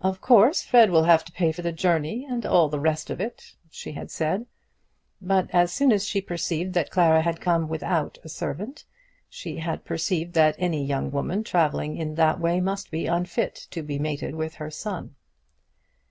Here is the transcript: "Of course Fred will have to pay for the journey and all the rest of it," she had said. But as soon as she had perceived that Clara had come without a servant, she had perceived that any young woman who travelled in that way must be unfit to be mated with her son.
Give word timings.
"Of 0.00 0.20
course 0.20 0.60
Fred 0.60 0.90
will 0.90 1.04
have 1.04 1.24
to 1.24 1.32
pay 1.32 1.50
for 1.50 1.62
the 1.62 1.72
journey 1.72 2.26
and 2.28 2.44
all 2.44 2.68
the 2.68 2.78
rest 2.78 3.08
of 3.08 3.22
it," 3.22 3.54
she 3.70 3.92
had 3.92 4.10
said. 4.10 4.44
But 5.18 5.48
as 5.54 5.72
soon 5.72 5.92
as 5.92 6.06
she 6.06 6.18
had 6.18 6.26
perceived 6.26 6.74
that 6.74 6.90
Clara 6.90 7.22
had 7.22 7.40
come 7.40 7.68
without 7.70 8.18
a 8.22 8.28
servant, 8.28 8.84
she 9.30 9.56
had 9.60 9.86
perceived 9.86 10.34
that 10.34 10.56
any 10.58 10.84
young 10.84 11.10
woman 11.10 11.38
who 11.38 11.44
travelled 11.44 11.84
in 11.96 12.16
that 12.16 12.38
way 12.38 12.60
must 12.60 12.90
be 12.90 13.06
unfit 13.06 13.54
to 13.70 13.82
be 13.82 13.98
mated 13.98 14.34
with 14.34 14.56
her 14.56 14.70
son. 14.70 15.14